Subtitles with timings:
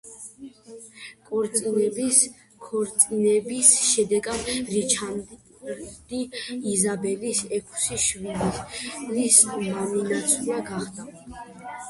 [2.67, 6.21] ქორწინების შედეგად რიჩარდი
[6.71, 11.07] იზაბელის ექვსი შვილის მამინაცვალი გახდა.